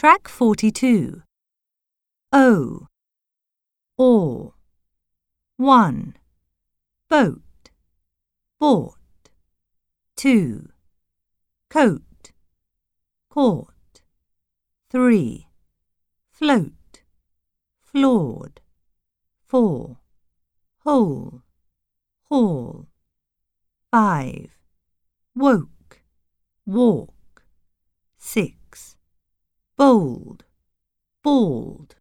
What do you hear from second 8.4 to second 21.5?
Bought. 2. Coat. Caught. 3. Float. Flawed. 4. Hole.